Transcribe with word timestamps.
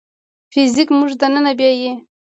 فزیک 0.51 0.89
موږ 0.99 1.11
دننه 1.21 1.51
بیايي. 1.57 1.91